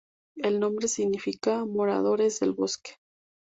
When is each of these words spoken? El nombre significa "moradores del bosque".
El 0.37 0.59
nombre 0.59 0.87
significa 0.87 1.63
"moradores 1.63 2.39
del 2.39 2.53
bosque". 2.53 2.93